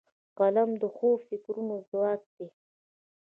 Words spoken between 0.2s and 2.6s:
قلم د ښو فکرونو ځواک دی